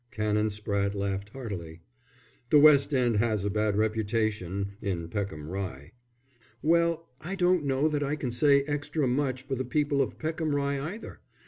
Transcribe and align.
Canon 0.09 0.47
Spratte 0.49 0.95
laughed 0.95 1.29
heartily. 1.29 1.81
"The 2.49 2.57
West 2.57 2.91
End 2.91 3.17
has 3.17 3.45
a 3.45 3.51
bad 3.51 3.75
reputation 3.75 4.71
in 4.81 5.09
Peckham 5.09 5.47
Rye." 5.47 5.91
"Well, 6.63 7.07
I 7.19 7.35
don't 7.35 7.65
know 7.65 7.87
that 7.87 8.01
I 8.01 8.15
can 8.15 8.31
say 8.31 8.63
extra 8.63 9.05
much 9.07 9.43
for 9.43 9.53
the 9.53 9.63
people 9.63 10.01
of 10.01 10.17
Peckham 10.17 10.55
Rye 10.55 10.79
either. 10.95 11.19